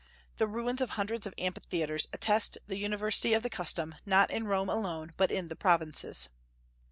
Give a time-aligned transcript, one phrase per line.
[0.37, 4.67] The ruins of hundreds of amphitheatres attest the universality of the custom, not in Rome
[4.67, 6.29] alone, but in the provinces.